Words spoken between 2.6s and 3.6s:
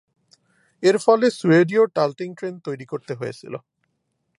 তৈরি করতে হয়েছিল।